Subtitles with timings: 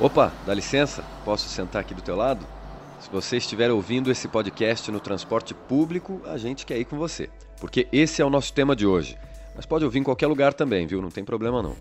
[0.00, 1.04] Opa, dá licença?
[1.24, 2.44] Posso sentar aqui do teu lado?
[3.00, 7.30] Se você estiver ouvindo esse podcast no transporte público, a gente quer ir com você.
[7.60, 9.16] Porque esse é o nosso tema de hoje.
[9.54, 11.00] Mas pode ouvir em qualquer lugar também, viu?
[11.00, 11.76] Não tem problema não.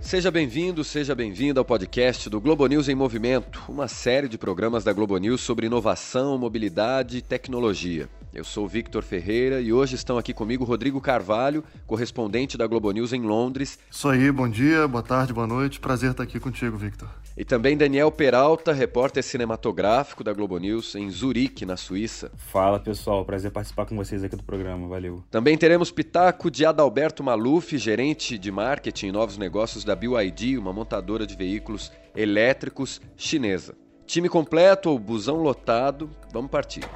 [0.00, 4.84] Seja bem-vindo, seja bem-vinda ao podcast do Globo News em Movimento, uma série de programas
[4.84, 8.08] da Globo News sobre inovação, mobilidade e tecnologia.
[8.36, 13.14] Eu sou Victor Ferreira e hoje estão aqui comigo Rodrigo Carvalho, correspondente da Globo News
[13.14, 13.78] em Londres.
[13.90, 15.80] Isso aí, bom dia, boa tarde, boa noite.
[15.80, 17.08] Prazer estar aqui contigo, Victor.
[17.34, 22.30] E também Daniel Peralta, repórter cinematográfico da Globo News em Zurique, na Suíça.
[22.36, 25.24] Fala pessoal, prazer participar com vocês aqui do programa, valeu.
[25.30, 30.74] Também teremos Pitaco de Adalberto Maluf, gerente de marketing e novos negócios da BYD, uma
[30.74, 33.74] montadora de veículos elétricos chinesa.
[34.04, 36.86] Time completo ou busão lotado, vamos partir.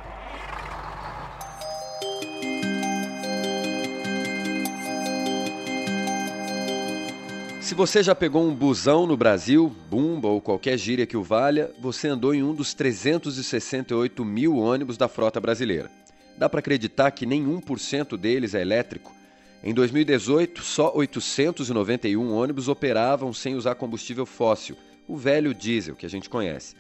[7.61, 11.71] Se você já pegou um busão no Brasil, Bumba ou qualquer gíria que o valha,
[11.79, 15.91] você andou em um dos 368 mil ônibus da frota brasileira.
[16.39, 19.15] Dá para acreditar que nem 1% deles é elétrico?
[19.63, 24.75] Em 2018, só 891 ônibus operavam sem usar combustível fóssil,
[25.07, 26.75] o velho diesel que a gente conhece.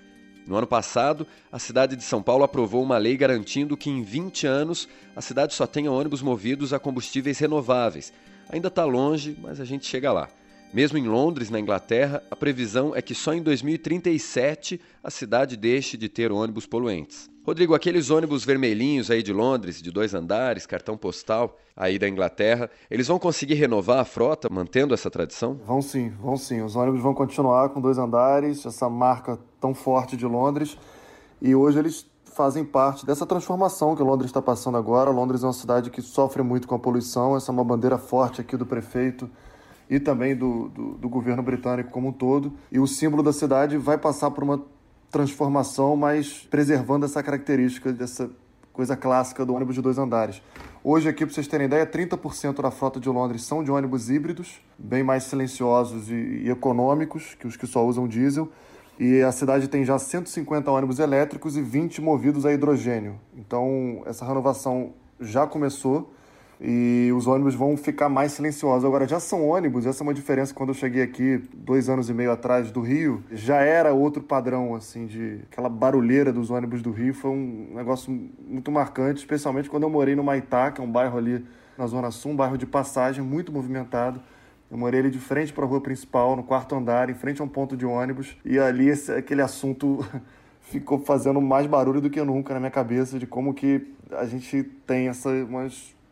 [0.46, 4.46] No ano passado, a cidade de São Paulo aprovou uma lei garantindo que em 20
[4.46, 8.14] anos a cidade só tenha ônibus movidos a combustíveis renováveis.
[8.48, 10.30] Ainda está longe, mas a gente chega lá.
[10.72, 15.96] Mesmo em Londres, na Inglaterra, a previsão é que só em 2037 a cidade deixe
[15.96, 17.28] de ter ônibus poluentes.
[17.44, 22.70] Rodrigo, aqueles ônibus vermelhinhos aí de Londres, de dois andares, cartão postal, aí da Inglaterra,
[22.88, 25.58] eles vão conseguir renovar a frota, mantendo essa tradição?
[25.66, 26.62] Vão sim, vão sim.
[26.62, 30.78] Os ônibus vão continuar com dois andares, essa marca tão forte de Londres.
[31.42, 35.10] E hoje eles fazem parte dessa transformação que Londres está passando agora.
[35.10, 38.40] Londres é uma cidade que sofre muito com a poluição, essa é uma bandeira forte
[38.40, 39.28] aqui do prefeito
[39.90, 42.52] e também do, do, do governo britânico como um todo.
[42.70, 44.62] E o símbolo da cidade vai passar por uma
[45.10, 48.30] transformação, mas preservando essa característica dessa
[48.72, 50.40] coisa clássica do ônibus de dois andares.
[50.82, 54.60] Hoje aqui, para vocês terem ideia, 30% da frota de Londres são de ônibus híbridos,
[54.78, 58.48] bem mais silenciosos e, e, econômicos que os que só usam diesel.
[58.98, 63.18] E a cidade tem já 150 ônibus elétricos e 20 movidos a hidrogênio.
[63.36, 66.12] Então, essa renovação já começou
[66.60, 68.84] e os ônibus vão ficar mais silenciosos.
[68.84, 72.14] Agora, já são ônibus, essa é uma diferença quando eu cheguei aqui dois anos e
[72.14, 76.90] meio atrás do Rio, já era outro padrão, assim, de aquela barulheira dos ônibus do
[76.90, 78.12] Rio, foi um negócio
[78.46, 81.44] muito marcante, especialmente quando eu morei no Maitá, que é um bairro ali
[81.78, 84.20] na Zona Sul, um bairro de passagem muito movimentado.
[84.70, 87.44] Eu morei ali de frente para a rua principal, no quarto andar, em frente a
[87.44, 90.06] um ponto de ônibus, e ali esse, aquele assunto
[90.60, 94.62] ficou fazendo mais barulho do que nunca na minha cabeça de como que a gente
[94.86, 95.30] tem essa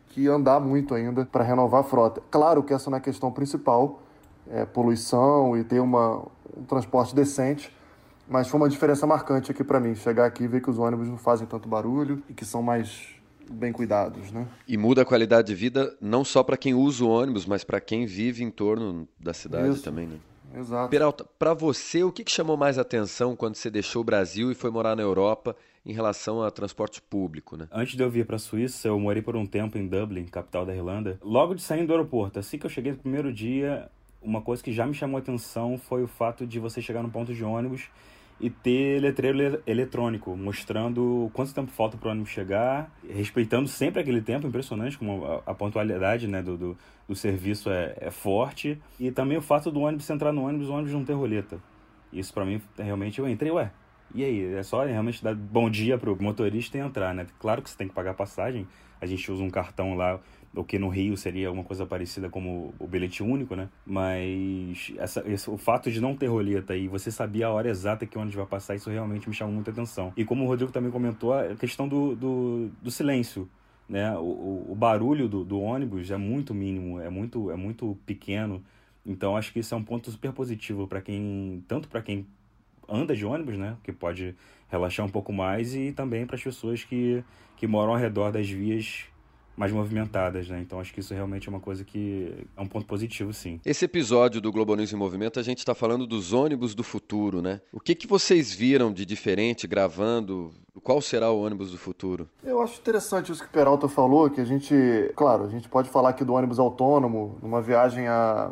[0.09, 2.21] que andar muito ainda para renovar a frota.
[2.29, 4.01] Claro que essa não é a questão principal,
[4.49, 6.25] é poluição e ter uma,
[6.57, 7.73] um transporte decente,
[8.27, 11.07] mas foi uma diferença marcante aqui para mim, chegar aqui e ver que os ônibus
[11.07, 13.07] não fazem tanto barulho e que são mais
[13.49, 14.47] bem cuidados, né?
[14.67, 17.81] E muda a qualidade de vida não só para quem usa o ônibus, mas para
[17.81, 19.83] quem vive em torno da cidade Isso.
[19.83, 20.17] também, né?
[20.55, 20.89] Exato.
[20.89, 24.55] Peralta, para você, o que, que chamou mais atenção quando você deixou o Brasil e
[24.55, 25.55] foi morar na Europa
[25.85, 27.67] em relação a transporte público, né?
[27.71, 30.65] Antes de eu vir para a Suíça, eu morei por um tempo em Dublin, capital
[30.65, 31.19] da Irlanda.
[31.21, 33.89] Logo de sair do aeroporto, assim que eu cheguei no primeiro dia,
[34.21, 37.09] uma coisa que já me chamou a atenção foi o fato de você chegar no
[37.09, 37.87] ponto de ônibus
[38.39, 44.21] e ter letreiro eletrônico mostrando quanto tempo falta para o ônibus chegar, respeitando sempre aquele
[44.21, 48.81] tempo, impressionante como a, pontualidade né, do, do, do, serviço é, é forte.
[48.99, 51.59] E também o fato do ônibus entrar no ônibus, o ônibus não ter roleta.
[52.13, 53.71] Isso para mim, realmente, eu entrei, ué,
[54.13, 57.27] e aí, é só realmente dar bom dia pro motorista e entrar, né?
[57.39, 58.67] Claro que você tem que pagar passagem.
[58.99, 60.19] A gente usa um cartão lá,
[60.55, 63.69] o que no Rio seria uma coisa parecida como o bilhete único, né?
[63.85, 68.05] Mas essa, esse, o fato de não ter roleta e você sabia a hora exata
[68.05, 70.11] que onde vai passar, isso realmente me chamou muita atenção.
[70.17, 73.47] E como o Rodrigo também comentou, a questão do, do, do silêncio.
[73.87, 74.15] Né?
[74.17, 78.63] O, o, o barulho do, do ônibus é muito mínimo, é muito, é muito pequeno.
[79.05, 82.27] Então acho que isso é um ponto super positivo para quem, tanto para quem
[82.87, 83.77] anda de ônibus, né?
[83.83, 84.35] Que pode
[84.67, 87.23] relaxar um pouco mais e também para as pessoas que,
[87.55, 89.05] que moram ao redor das vias
[89.59, 90.61] mais movimentadas, né?
[90.61, 93.59] Então acho que isso realmente é uma coisa que é um ponto positivo, sim.
[93.65, 97.41] Esse episódio do Globo News em Movimento a gente está falando dos ônibus do futuro,
[97.41, 97.59] né?
[97.73, 100.51] O que, que vocês viram de diferente gravando?
[100.81, 102.29] Qual será o ônibus do futuro?
[102.41, 104.73] Eu acho interessante isso que o Peralta falou, que a gente,
[105.13, 108.51] claro, a gente pode falar aqui do ônibus autônomo, numa viagem a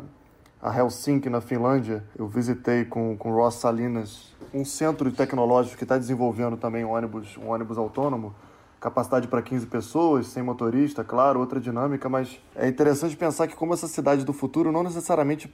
[0.60, 2.04] a Helsinki, na Finlândia.
[2.18, 7.36] Eu visitei com, com Ross Salinas um centro tecnológico que está desenvolvendo também um ônibus,
[7.36, 8.34] um ônibus autônomo.
[8.80, 13.74] Capacidade para 15 pessoas, sem motorista, claro, outra dinâmica, mas é interessante pensar que como
[13.74, 15.52] essa cidade do futuro não necessariamente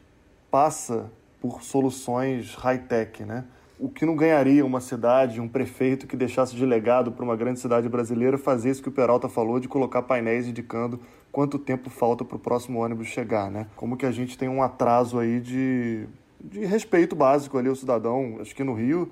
[0.51, 1.11] passa
[1.41, 3.45] por soluções high-tech, né?
[3.79, 7.59] O que não ganharia uma cidade, um prefeito que deixasse de legado para uma grande
[7.59, 11.01] cidade brasileira fazer isso que o Peralta falou de colocar painéis indicando
[11.33, 13.67] quanto tempo falta para o próximo ônibus chegar, né?
[13.75, 16.07] Como que a gente tem um atraso aí de,
[16.41, 18.39] de respeito básico ali ao cidadão.
[18.41, 19.11] Acho que no Rio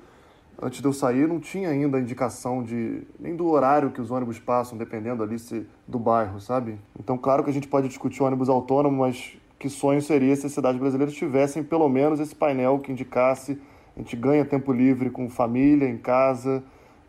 [0.61, 4.39] antes de eu sair, não tinha ainda indicação de nem do horário que os ônibus
[4.39, 6.79] passam, dependendo ali se, do bairro, sabe?
[6.99, 10.53] Então, claro que a gente pode discutir ônibus autônomo, mas que sonho seria se as
[10.53, 13.59] cidades brasileiras tivessem pelo menos esse painel que indicasse
[13.97, 16.63] a gente ganha tempo livre com família, em casa,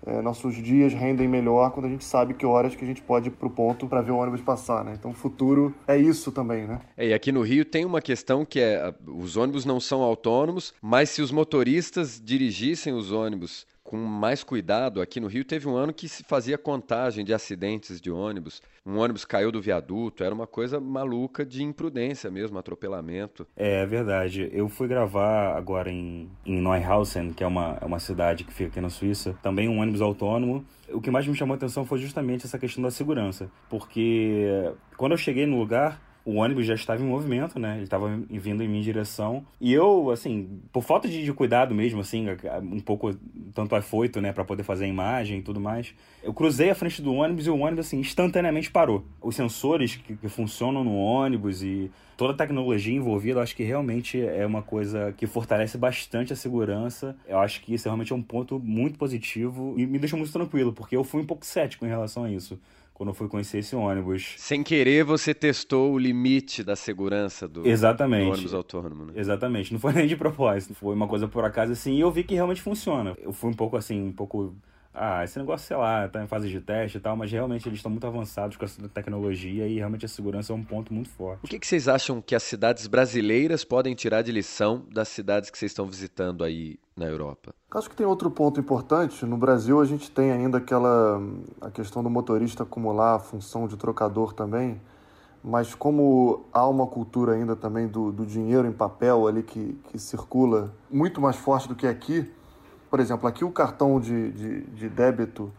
[0.06, 3.30] é, nossos dias rendem melhor quando a gente sabe que horas que a gente pode
[3.30, 4.96] ir para o ponto para ver o ônibus passar, né?
[4.98, 6.80] Então o futuro é isso também, né?
[6.98, 10.74] É, e aqui no Rio tem uma questão que é os ônibus não são autônomos,
[10.82, 15.02] mas se os motoristas dirigissem os ônibus com mais cuidado.
[15.02, 18.62] Aqui no Rio teve um ano que se fazia contagem de acidentes de ônibus.
[18.86, 23.46] Um ônibus caiu do viaduto, era uma coisa maluca de imprudência mesmo, atropelamento.
[23.56, 24.50] É, é verdade.
[24.54, 28.70] Eu fui gravar agora em, em Neuhausen, que é uma, é uma cidade que fica
[28.70, 30.66] aqui na Suíça, também um ônibus autônomo.
[30.90, 35.14] O que mais me chamou a atenção foi justamente essa questão da segurança, porque quando
[35.14, 37.76] eu cheguei no lugar, o ônibus já estava em movimento, né?
[37.76, 39.46] Ele estava vindo em minha direção.
[39.60, 42.28] E eu, assim, por falta de, de cuidado mesmo, assim,
[42.62, 43.14] um pouco
[43.54, 45.94] tanto afoito, né, para poder fazer a imagem e tudo mais,
[46.24, 49.06] eu cruzei a frente do ônibus e o ônibus, assim, instantaneamente parou.
[49.22, 53.64] Os sensores que, que funcionam no ônibus e toda a tecnologia envolvida, eu acho que
[53.64, 57.16] realmente é uma coisa que fortalece bastante a segurança.
[57.28, 60.72] Eu acho que isso realmente é um ponto muito positivo e me deixa muito tranquilo,
[60.72, 62.58] porque eu fui um pouco cético em relação a isso
[62.94, 64.36] quando eu fui conhecer esse ônibus.
[64.38, 68.26] Sem querer, você testou o limite da segurança do, Exatamente.
[68.26, 69.14] do ônibus autônomo, né?
[69.16, 69.74] Exatamente.
[69.74, 70.76] Não foi nem de propósito.
[70.76, 73.16] Foi uma coisa por acaso assim e eu vi que realmente funciona.
[73.22, 74.56] Eu fui um pouco assim, um pouco
[74.94, 77.80] ah, esse negócio, sei lá, tá em fase de teste e tal, mas realmente eles
[77.80, 81.44] estão muito avançados com essa tecnologia e realmente a segurança é um ponto muito forte.
[81.44, 85.50] O que, que vocês acham que as cidades brasileiras podem tirar de lição das cidades
[85.50, 87.54] que vocês estão visitando aí na Europa?
[87.72, 89.26] Acho que tem outro ponto importante.
[89.26, 91.22] No Brasil, a gente tem ainda aquela
[91.60, 94.80] a questão do motorista acumular a função de trocador também,
[95.44, 99.98] mas como há uma cultura ainda também do, do dinheiro em papel ali que, que
[99.98, 102.32] circula muito mais forte do que aqui,
[102.90, 105.52] por exemplo, aqui o cartão de, de, de débito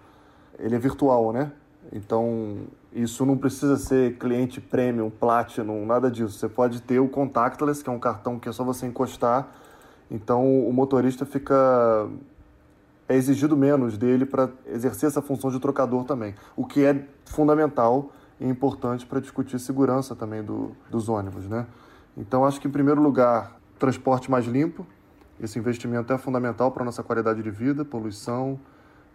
[0.58, 1.52] ele é virtual, né?
[1.92, 6.38] Então, isso não precisa ser cliente premium, platinum, nada disso.
[6.38, 9.48] Você pode ter o contactless, que é um cartão que é só você encostar.
[10.10, 12.08] Então, o motorista fica
[13.08, 18.10] é exigido menos dele para exercer essa função de trocador também, o que é fundamental
[18.40, 21.66] e importante para discutir segurança também do, dos ônibus, né?
[22.16, 24.86] Então, acho que, em primeiro lugar, transporte mais limpo,
[25.40, 28.58] esse investimento é fundamental para a nossa qualidade de vida, poluição,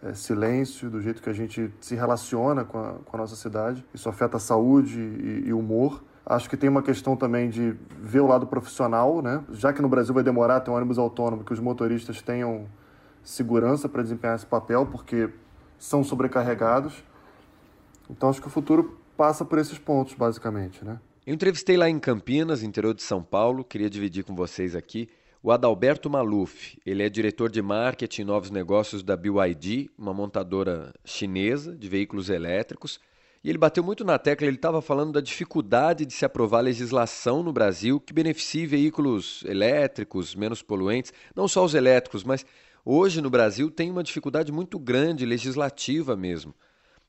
[0.03, 3.85] é, silêncio, do jeito que a gente se relaciona com a, com a nossa cidade.
[3.93, 6.03] Isso afeta a saúde e, e humor.
[6.29, 9.43] Acho que tem uma questão também de ver o lado profissional, né?
[9.51, 12.67] Já que no Brasil vai demorar ter um ônibus autônomo, que os motoristas tenham
[13.23, 15.29] segurança para desempenhar esse papel, porque
[15.79, 17.03] são sobrecarregados.
[18.07, 20.99] Então acho que o futuro passa por esses pontos, basicamente, né?
[21.25, 25.09] Eu entrevistei lá em Campinas, interior de São Paulo, queria dividir com vocês aqui
[25.41, 30.93] o Adalberto Maluf, ele é diretor de marketing e novos negócios da BYD, uma montadora
[31.05, 32.99] chinesa de veículos elétricos.
[33.41, 37.41] E ele bateu muito na tecla, ele estava falando da dificuldade de se aprovar legislação
[37.41, 42.45] no Brasil que beneficie veículos elétricos, menos poluentes, não só os elétricos, mas
[42.83, 46.53] hoje no Brasil tem uma dificuldade muito grande legislativa mesmo.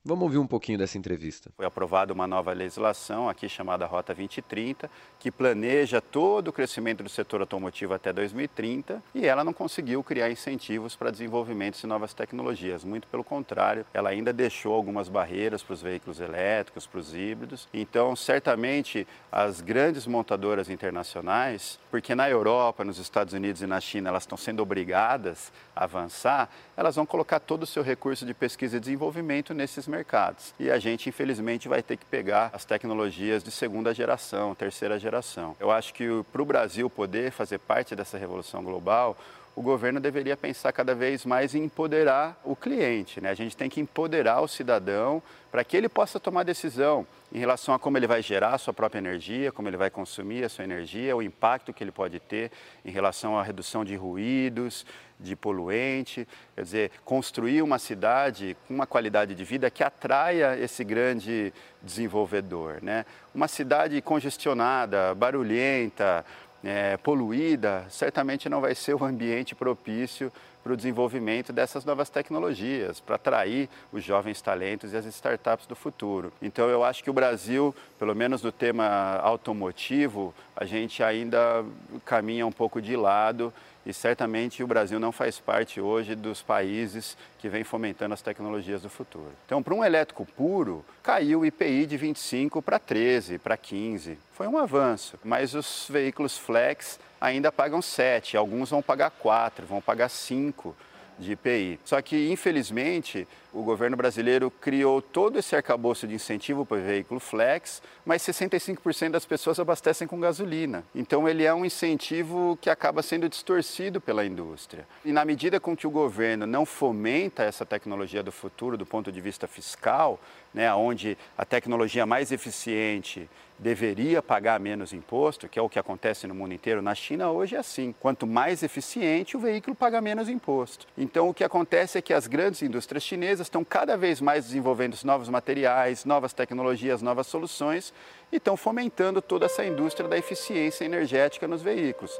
[0.02, 1.50] Vamos ouvir um pouquinho dessa entrevista.
[1.54, 7.09] Foi aprovada uma nova legislação aqui chamada Rota 2030, que planeja todo o crescimento do
[7.11, 12.83] setor automotivo até 2030 e ela não conseguiu criar incentivos para desenvolvimento de novas tecnologias.
[12.83, 17.69] Muito pelo contrário, ela ainda deixou algumas barreiras para os veículos elétricos, para os híbridos.
[17.71, 24.09] Então, certamente, as grandes montadoras internacionais, porque na Europa, nos Estados Unidos e na China
[24.09, 26.49] elas estão sendo obrigadas a avançar,
[26.80, 30.54] elas vão colocar todo o seu recurso de pesquisa e desenvolvimento nesses mercados.
[30.58, 35.54] E a gente, infelizmente, vai ter que pegar as tecnologias de segunda geração, terceira geração.
[35.60, 39.14] Eu acho que para o Brasil poder fazer parte dessa revolução global,
[39.54, 43.21] o governo deveria pensar cada vez mais em empoderar o cliente.
[43.21, 43.30] Né?
[43.30, 47.75] A gente tem que empoderar o cidadão para que ele possa tomar decisão em relação
[47.75, 50.64] a como ele vai gerar a sua própria energia, como ele vai consumir a sua
[50.64, 52.50] energia, o impacto que ele pode ter
[52.85, 54.87] em relação à redução de ruídos,
[55.19, 60.83] de poluente, quer dizer, construir uma cidade com uma qualidade de vida que atraia esse
[60.83, 61.52] grande
[61.83, 62.78] desenvolvedor.
[62.83, 63.04] Né?
[63.35, 66.25] Uma cidade congestionada, barulhenta,
[66.62, 73.00] é, poluída, certamente não vai ser o ambiente propício para o desenvolvimento dessas novas tecnologias,
[73.00, 76.33] para atrair os jovens talentos e as startups do futuro.
[76.43, 81.64] Então eu acho que o Brasil, pelo menos no tema automotivo, a gente ainda
[82.05, 83.52] caminha um pouco de lado
[83.84, 88.82] e certamente o Brasil não faz parte hoje dos países que vem fomentando as tecnologias
[88.82, 89.32] do futuro.
[89.46, 94.18] Então, para um elétrico puro, caiu o IPI de 25 para 13, para 15.
[94.32, 99.80] Foi um avanço, mas os veículos flex ainda pagam 7, alguns vão pagar 4, vão
[99.80, 100.76] pagar 5
[101.20, 101.78] de IPI.
[101.84, 107.20] Só que, infelizmente, o governo brasileiro criou todo esse arcabouço de incentivo para o veículo
[107.20, 110.84] flex, mas 65% das pessoas abastecem com gasolina.
[110.94, 114.86] Então, ele é um incentivo que acaba sendo distorcido pela indústria.
[115.04, 119.12] E na medida com que o governo não fomenta essa tecnologia do futuro do ponto
[119.12, 120.20] de vista fiscal,
[120.52, 123.28] né, onde a tecnologia mais eficiente
[123.59, 126.80] deveria pagar menos imposto, que é o que acontece no mundo inteiro.
[126.80, 127.95] Na China hoje é assim.
[128.00, 130.87] Quanto mais eficiente, o veículo paga menos imposto.
[130.97, 134.97] Então o que acontece é que as grandes indústrias chinesas estão cada vez mais desenvolvendo
[135.04, 137.92] novos materiais, novas tecnologias, novas soluções
[138.33, 142.19] e estão fomentando toda essa indústria da eficiência energética nos veículos.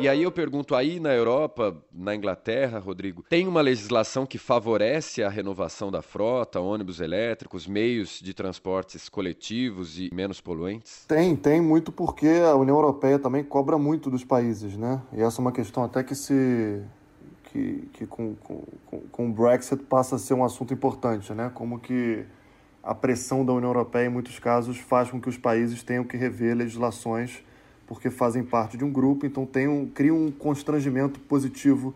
[0.00, 5.22] E aí eu pergunto, aí na Europa, na Inglaterra, Rodrigo, tem uma legislação que favorece
[5.22, 11.04] a renovação da frota, ônibus elétricos, meios de transportes coletivos e menos poluentes?
[11.06, 15.02] Tem, tem muito porque a União Europeia também cobra muito dos países, né?
[15.12, 16.82] E essa é uma questão até que se
[17.44, 18.62] que, que com, com,
[19.12, 21.50] com o Brexit passa a ser um assunto importante, né?
[21.52, 22.24] Como que
[22.82, 26.16] a pressão da União Europeia, em muitos casos, faz com que os países tenham que
[26.16, 27.44] rever legislações
[27.90, 31.92] porque fazem parte de um grupo, então tem um, cria um constrangimento positivo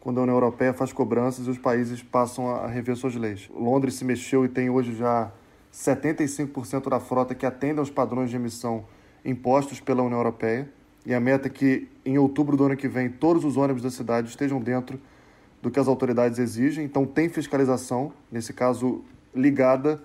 [0.00, 3.50] quando a União Europeia faz cobranças e os países passam a rever suas leis.
[3.54, 5.30] Londres se mexeu e tem hoje já
[5.70, 8.86] 75% da frota que atende aos padrões de emissão
[9.22, 10.66] impostos pela União Europeia.
[11.04, 13.90] E a meta é que em outubro do ano que vem todos os ônibus da
[13.90, 14.98] cidade estejam dentro
[15.60, 16.86] do que as autoridades exigem.
[16.86, 20.02] Então tem fiscalização, nesse caso ligada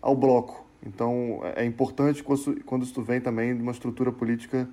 [0.00, 0.64] ao bloco.
[0.84, 4.68] Então, é, é importante quando isso vem também de uma estrutura política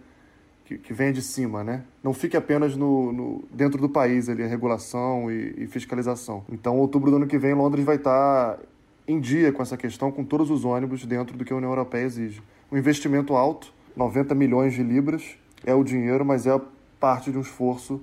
[0.65, 1.83] que, que vem de cima, né?
[2.03, 6.43] Não fique apenas no, no dentro do país ali, a regulação e, e, fiscalização.
[6.51, 8.59] Então, outubro do ano que vem, Londres vai estar
[9.07, 12.05] em dia com essa questão, com todos os ônibus dentro do que a União Europeia
[12.05, 12.41] exige.
[12.71, 16.59] Um investimento alto, 90 milhões de libras, é o dinheiro, mas é
[16.99, 18.01] parte de um esforço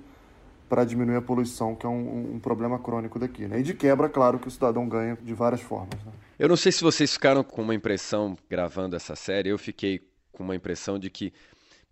[0.71, 3.45] para diminuir a poluição, que é um, um, problema crônico daqui.
[3.45, 3.59] Né?
[3.59, 6.01] E de quebra, claro que o cidadão ganha de várias formas.
[6.05, 6.13] Né?
[6.39, 9.99] Eu não sei se vocês ficaram com uma impressão gravando essa série, eu fiquei
[10.31, 11.33] com uma impressão de que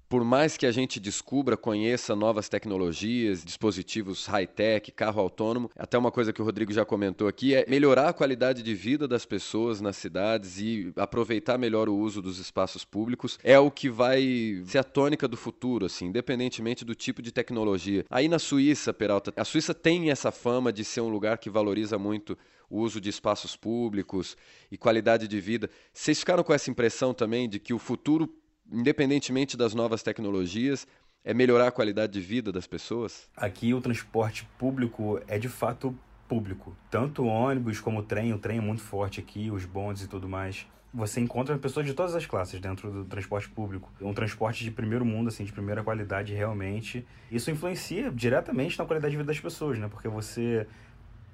[0.10, 6.12] por mais que a gente descubra, conheça novas tecnologias, dispositivos high-tech, carro autônomo, até uma
[6.12, 9.80] coisa que o Rodrigo já comentou aqui é melhorar a qualidade de vida das pessoas
[9.80, 14.80] nas cidades e aproveitar melhor o uso dos espaços públicos é o que vai ser
[14.80, 18.04] a tônica do futuro, assim, independentemente do tipo de tecnologia.
[18.10, 22.00] Aí na Suíça, Peralta, a Suíça tem essa fama de ser um lugar que valoriza
[22.00, 22.36] muito
[22.70, 24.38] o uso de espaços públicos
[24.72, 25.70] e qualidade de vida.
[25.92, 28.28] Vocês ficaram com essa impressão também de que o futuro
[28.72, 30.88] independentemente das novas tecnologias,
[31.24, 33.30] é melhorar a qualidade de vida das pessoas?
[33.36, 35.96] Aqui o transporte público é de fato
[36.28, 36.76] público.
[36.90, 40.66] Tanto ônibus como trem, o trem é muito forte aqui, os bondes e tudo mais.
[40.94, 43.92] Você encontra pessoas de todas as classes dentro do transporte público.
[44.02, 47.06] Um transporte de primeiro mundo, assim, de primeira qualidade realmente.
[47.32, 49.88] Isso influencia diretamente na qualidade de vida das pessoas, né?
[49.88, 50.66] Porque você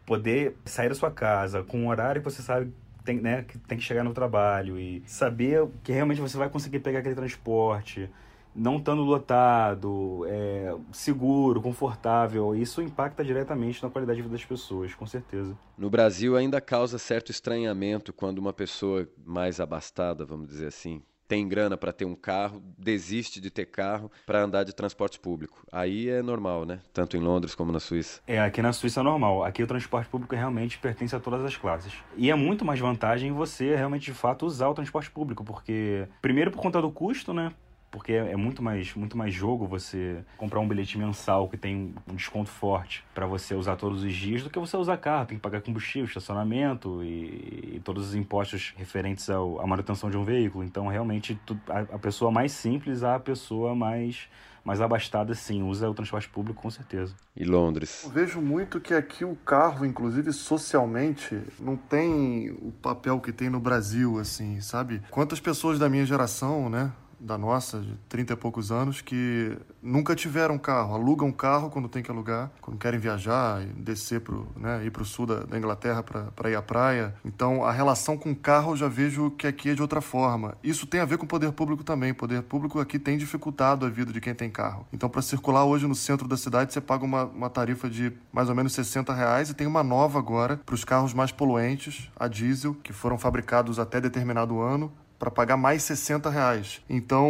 [0.05, 2.71] poder sair da sua casa com um horário que você sabe
[3.05, 6.79] tem, né, que tem que chegar no trabalho e saber que realmente você vai conseguir
[6.79, 8.09] pegar aquele transporte,
[8.55, 14.95] não estando lotado, é, seguro, confortável, isso impacta diretamente na qualidade de vida das pessoas,
[14.95, 15.57] com certeza.
[15.77, 21.47] No Brasil ainda causa certo estranhamento quando uma pessoa mais abastada, vamos dizer assim, tem
[21.47, 25.65] grana para ter um carro, desiste de ter carro para andar de transporte público.
[25.71, 26.79] Aí é normal, né?
[26.93, 28.21] Tanto em Londres como na Suíça.
[28.27, 29.43] É, aqui na Suíça é normal.
[29.43, 31.93] Aqui o transporte público realmente pertence a todas as classes.
[32.15, 36.51] E é muito mais vantagem você realmente de fato usar o transporte público, porque primeiro
[36.51, 37.51] por conta do custo, né?
[37.95, 42.13] Porque é, muito mais, muito mais jogo você comprar um bilhete mensal que tem um
[42.13, 45.41] desconto forte para você usar todos os dias do que você usar carro, tem que
[45.41, 50.65] pagar combustível, estacionamento e, e todos os impostos referentes ao, à manutenção de um veículo.
[50.65, 54.27] Então, realmente, a, a pessoa mais simples a pessoa mais
[54.65, 57.13] mais abastada, sim, usa o transporte público com certeza.
[57.37, 58.03] E Londres?
[58.03, 63.47] Eu vejo muito que aqui o carro, inclusive socialmente, não tem o papel que tem
[63.47, 65.03] no Brasil, assim, sabe?
[65.11, 66.91] Quantas pessoas da minha geração, né,
[67.25, 72.03] da nossa, de 30 e poucos anos, que nunca tiveram carro, alugam carro quando tem
[72.03, 76.03] que alugar, quando querem viajar, descer pro, né, ir para o sul da, da Inglaterra
[76.03, 77.15] para ir à praia.
[77.25, 80.55] Então, a relação com carro eu já vejo que aqui é de outra forma.
[80.63, 82.11] Isso tem a ver com o poder público também.
[82.11, 84.85] O poder público aqui tem dificultado a vida de quem tem carro.
[84.93, 88.49] Então, para circular hoje no centro da cidade, você paga uma, uma tarifa de mais
[88.49, 92.27] ou menos 60 reais e tem uma nova agora para os carros mais poluentes, a
[92.27, 96.81] diesel, que foram fabricados até determinado ano, para pagar mais 60 reais.
[96.89, 97.29] Então,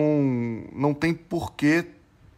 [0.73, 1.85] não tem porquê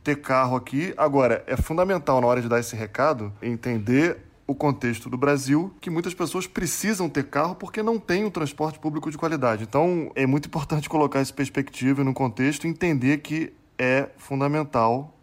[0.03, 0.93] ter carro aqui.
[0.97, 5.89] Agora, é fundamental na hora de dar esse recado entender o contexto do Brasil, que
[5.89, 9.63] muitas pessoas precisam ter carro porque não tem um transporte público de qualidade.
[9.63, 15.16] Então, é muito importante colocar essa perspectiva no contexto e entender que é fundamental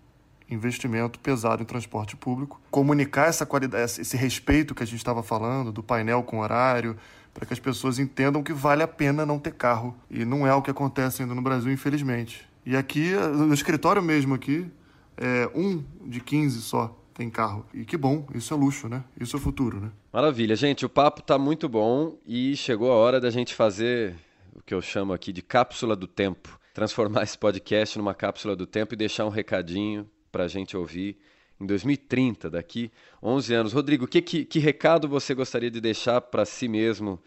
[0.55, 5.73] investimento pesado em transporte público, comunicar essa qualidade, esse respeito que a gente estava falando
[5.73, 6.97] do painel com horário,
[7.33, 9.97] para que as pessoas entendam que vale a pena não ter carro.
[10.09, 12.47] E não é o que acontece ainda no Brasil, infelizmente.
[12.65, 14.71] E aqui, no escritório mesmo aqui,
[15.17, 17.65] é um de 15 só tem carro.
[17.73, 19.05] E que bom, isso é luxo, né?
[19.21, 19.91] Isso é futuro, né?
[20.13, 24.15] Maravilha, gente, o papo tá muito bom e chegou a hora da gente fazer
[24.55, 26.59] o que eu chamo aqui de cápsula do tempo.
[26.73, 31.17] Transformar esse podcast numa cápsula do tempo e deixar um recadinho para a gente ouvir
[31.61, 32.91] em 2030, daqui
[33.23, 33.73] 11 anos.
[33.73, 37.21] Rodrigo, que, que, que recado você gostaria de deixar para si mesmo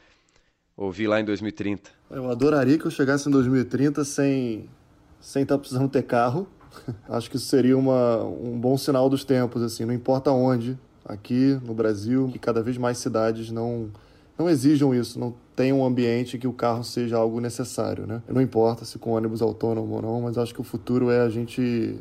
[0.75, 1.89] ouvir lá em 2030?
[2.11, 4.69] Eu adoraria que eu chegasse em 2030 sem
[5.21, 6.49] sem estar precisando ter carro.
[7.07, 11.57] Acho que isso seria uma, um bom sinal dos tempos, assim, não importa onde, aqui
[11.63, 13.89] no Brasil, que cada vez mais cidades não
[14.37, 18.21] não exijam isso, não tem um ambiente que o carro seja algo necessário, né?
[18.27, 21.29] Não importa se com ônibus autônomo ou não, mas acho que o futuro é a
[21.29, 21.97] gente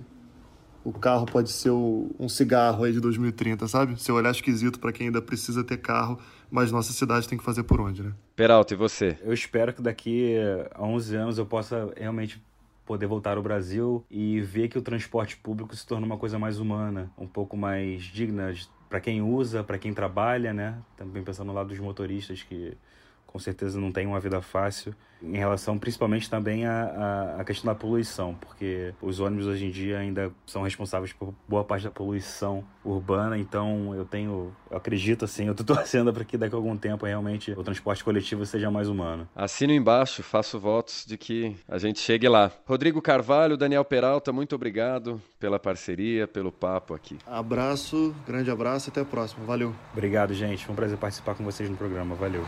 [0.86, 4.00] o carro pode ser o, um cigarro aí de 2030, sabe?
[4.00, 6.16] Seu olhar esquisito para quem ainda precisa ter carro,
[6.48, 8.12] mas nossa cidade tem que fazer por onde, né?
[8.36, 9.18] Peralta, e você?
[9.20, 10.36] Eu espero que daqui
[10.72, 12.40] a 11 anos eu possa realmente
[12.84, 16.60] poder voltar ao Brasil e ver que o transporte público se torna uma coisa mais
[16.60, 18.54] humana, um pouco mais digna
[18.88, 20.78] para quem usa, para quem trabalha, né?
[20.96, 22.76] Também pensando no lado dos motoristas que
[23.36, 27.78] com certeza não tem uma vida fácil, em relação principalmente também à, à, questão da
[27.78, 32.64] poluição, porque os ônibus hoje em dia ainda são responsáveis por boa parte da poluição
[32.82, 36.78] urbana, então eu tenho, eu acredito assim, eu tô torcendo para que daqui a algum
[36.78, 39.28] tempo realmente o transporte coletivo seja mais humano.
[39.36, 42.50] Assino embaixo, faço votos de que a gente chegue lá.
[42.64, 47.18] Rodrigo Carvalho, Daniel Peralta, muito obrigado pela parceria, pelo papo aqui.
[47.26, 49.44] Abraço, grande abraço, até a próxima.
[49.44, 49.74] Valeu.
[49.92, 50.64] Obrigado, gente.
[50.64, 52.14] Foi um prazer participar com vocês no programa.
[52.14, 52.46] Valeu.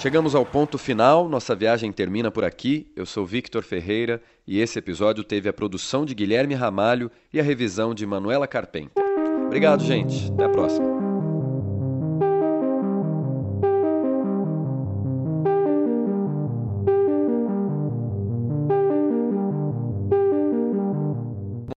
[0.00, 2.90] Chegamos ao ponto final, nossa viagem termina por aqui.
[2.96, 7.42] Eu sou Victor Ferreira e esse episódio teve a produção de Guilherme Ramalho e a
[7.42, 9.04] revisão de Manuela Carpenter.
[9.44, 10.32] Obrigado, gente.
[10.32, 10.99] Até a próxima.